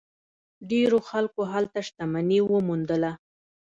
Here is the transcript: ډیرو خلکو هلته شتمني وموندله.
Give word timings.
ډیرو 0.69 0.99
خلکو 1.09 1.41
هلته 1.53 1.79
شتمني 1.87 2.39
وموندله. 2.43 3.11